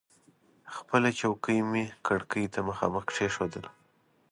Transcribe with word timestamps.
خپله 0.75 1.09
چوکۍ 1.19 1.59
مې 1.71 1.83
کړکۍ 2.05 2.45
ته 2.53 2.59
مخامخ 2.69 3.05
کېښودله. 3.15 3.69